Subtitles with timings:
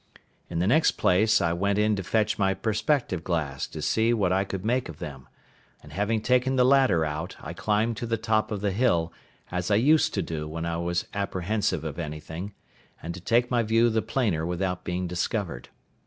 [0.49, 4.33] In the next place I went in to fetch my perspective glass to see what
[4.33, 5.27] I could make of them;
[5.83, 9.13] and having taken the ladder out, I climbed up to the top of the hill,
[9.51, 12.55] as I used to do when I was apprehensive of anything,
[12.99, 15.69] and to take my view the plainer without being discovered.